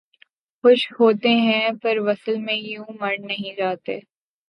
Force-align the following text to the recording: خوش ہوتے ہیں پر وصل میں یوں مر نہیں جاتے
خوش 0.63 0.81
ہوتے 0.91 1.29
ہیں 1.39 1.69
پر 1.81 1.97
وصل 1.99 2.37
میں 2.39 2.55
یوں 2.55 2.85
مر 2.99 3.15
نہیں 3.21 3.55
جاتے 3.57 3.99